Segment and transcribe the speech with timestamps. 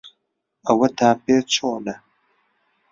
[0.65, 1.95] ئەوەتان پێ چۆنە؟